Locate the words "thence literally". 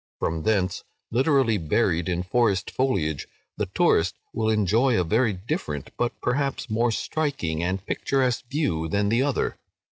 0.41-1.59